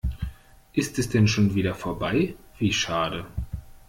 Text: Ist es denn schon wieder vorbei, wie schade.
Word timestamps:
Ist 0.73 0.97
es 0.97 1.09
denn 1.11 1.27
schon 1.27 1.53
wieder 1.53 1.75
vorbei, 1.75 2.33
wie 2.57 2.73
schade. 2.73 3.27